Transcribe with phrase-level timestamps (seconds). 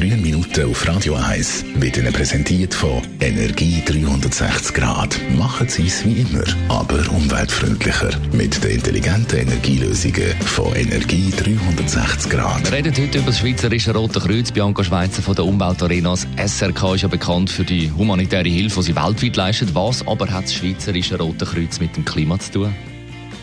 [0.00, 5.20] Grünen Minuten auf Radio 1 werden Ihnen präsentiert von Energie 360 Grad.
[5.36, 8.08] Machen Sie es wie immer, aber umweltfreundlicher.
[8.32, 12.64] Mit den intelligenten Energielösungen von Energie 360 Grad.
[12.64, 14.50] Wir reden heute über das Schweizerische Rote Kreuz.
[14.50, 16.12] Bianca Schweizer von der Umweltarena.
[16.12, 16.26] Das
[16.56, 19.74] SRK ist ja bekannt für die humanitäre Hilfe, die sie weltweit leistet.
[19.74, 22.74] Was aber hat das Schweizerische Rote Kreuz mit dem Klima zu tun?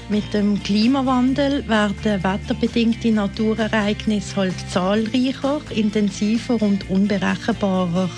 [0.10, 8.10] Mit dem Klimawandel werden wetterbedingte Naturereignisse halt zahlreicher, intensiver und unberechenbarer.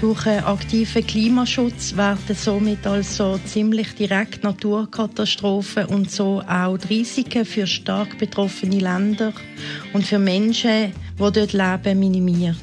[0.00, 7.44] Durch einen aktiven Klimaschutz werden somit also ziemlich direkt Naturkatastrophen und so auch die Risiken
[7.44, 9.34] für stark betroffene Länder
[9.92, 12.56] und für Menschen, die dort leben, minimiert.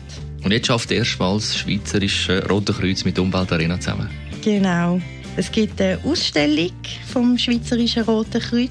[0.43, 4.09] Und jetzt schafft erstmals das Schweizerische Rote Kreuz mit Umweltarena zusammen.
[4.43, 5.01] Genau.
[5.37, 6.71] Es gibt eine Ausstellung
[7.11, 8.69] vom Schweizerischen Roten Kreuz.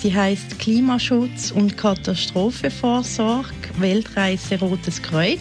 [0.00, 5.40] Sie heißt Klimaschutz und Katastrophenvorsorge Weltreise Rotes Kreuz.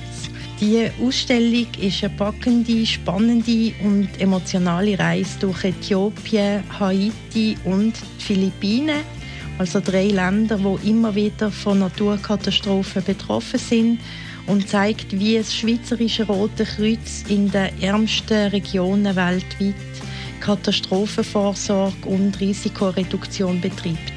[0.59, 8.99] Die Ausstellung ist eine packende, spannende und emotionale Reise durch Äthiopien, Haiti und die Philippinen.
[9.57, 13.99] Also drei Länder, wo immer wieder von Naturkatastrophen betroffen sind
[14.45, 19.75] und zeigt, wie das Schweizerische Rote Kreuz in den ärmsten Regionen weltweit
[20.39, 24.13] Katastrophenvorsorge und Risikoreduktion betreibt.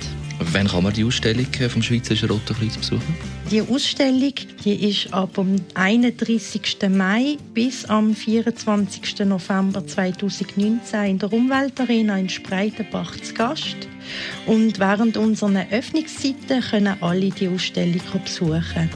[0.51, 3.15] Wann kann man die Ausstellung äh, vom Schweizerischen Roten Kreuz besuchen?
[3.51, 4.33] Die Ausstellung
[4.65, 6.79] die ist ab dem 31.
[6.89, 9.21] Mai bis am 24.
[9.21, 13.77] November 2019 in der Umweltarena in Spreitenbach zu Gast.
[14.47, 18.91] Und während unserer Öffnungszeiten können alle die Ausstellung besuchen.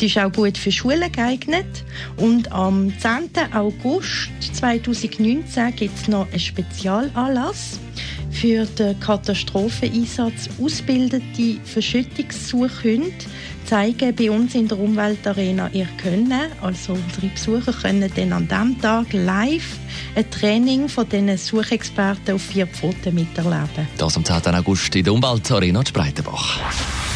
[0.00, 1.84] Sie ist auch gut für Schulen geeignet.
[2.16, 3.52] Und am 10.
[3.52, 7.78] August 2019 gibt es noch einen Spezialanlass
[8.30, 13.12] für den Katastropheneinsatz ausgebildete Verschüttungssuchhunde
[13.66, 16.50] zeigen bei uns in der Umweltarena ihr Können.
[16.62, 19.76] Also unsere Besucher können dann an diesem Tag live
[20.16, 23.86] ein Training von diesen Suchexperten auf vier Pfoten miterleben.
[23.98, 24.54] Das am 10.
[24.54, 26.58] August in der Umweltarena Spreitenbach.